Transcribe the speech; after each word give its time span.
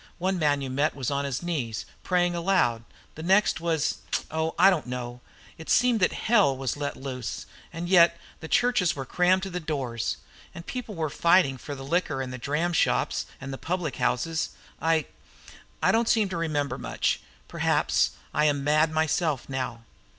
One 0.17 0.39
man 0.39 0.61
you 0.61 0.71
met 0.71 0.95
was 0.95 1.11
on 1.11 1.25
his 1.25 1.43
knees, 1.43 1.85
praying 2.01 2.33
aloud; 2.33 2.85
the 3.13 3.21
next 3.21 3.61
was 3.61 3.99
oh, 4.31 4.55
I 4.57 4.71
don't 4.71 4.87
know! 4.87 5.21
It 5.59 5.69
seemed 5.69 5.99
that 5.99 6.11
hell 6.25 6.57
was 6.57 6.75
let 6.75 6.97
loose; 6.97 7.45
and 7.71 7.87
yet 7.87 8.19
the 8.39 8.47
churches 8.47 8.95
were 8.95 9.05
crammed 9.05 9.43
to 9.43 9.51
the 9.51 9.59
doors. 9.59 10.17
And 10.55 10.65
people 10.65 10.95
were 10.95 11.11
fighting 11.11 11.59
for 11.59 11.75
the 11.75 11.85
liquor 11.85 12.19
in 12.19 12.31
the 12.31 12.39
dram 12.39 12.73
shops 12.73 13.27
and 13.39 13.53
the 13.53 13.59
public 13.59 13.97
houses. 13.97 14.49
I 14.81 15.05
I 15.83 15.91
don't 15.91 16.09
seem 16.09 16.29
to 16.29 16.35
remember 16.37 16.79
much; 16.79 17.21
perhaps 17.47 18.13
I'm 18.33 18.63
mad 18.63 18.91
myself 18.91 19.47
now. 19.47 19.83